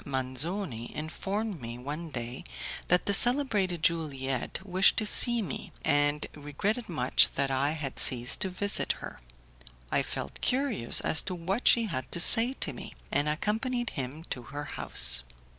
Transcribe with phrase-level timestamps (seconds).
[0.03, 2.43] Manzoni informed me one day
[2.87, 8.39] that the celebrated Juliette wished to see me, and regretted much that I had ceased
[8.41, 9.19] to visit her.
[9.91, 14.23] I felt curious as to what she had to say to me, and accompanied him
[14.31, 15.21] to her house.